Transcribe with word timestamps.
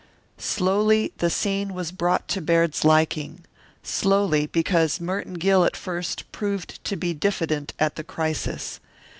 Slowly 0.39 1.13
the 1.19 1.29
scene 1.29 1.75
was 1.75 1.91
brought 1.91 2.27
to 2.29 2.41
Baird's 2.41 2.83
liking. 2.83 3.45
Slowly, 3.83 4.47
because 4.47 4.99
Merton 4.99 5.35
Gill 5.35 5.63
at 5.63 5.77
first 5.77 6.23
proved 6.31 6.83
to 6.85 6.95
be 6.95 7.13
diffident 7.13 7.73
at 7.77 7.97
the 7.97 8.03
crisis. 8.03 8.79